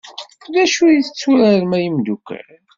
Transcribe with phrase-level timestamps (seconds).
[0.53, 2.47] D acu i t-tturarem ay imdukal?